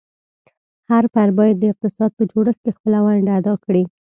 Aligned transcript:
هر 0.91 1.03
فرد 1.13 1.31
باید 1.39 1.55
د 1.59 1.63
اقتصاد 1.73 2.11
په 2.17 2.23
جوړښت 2.31 2.59
کې 2.63 2.71
خپله 2.77 2.97
ونډه 3.05 3.31
ادا 3.39 3.53
کړي. 3.65 3.83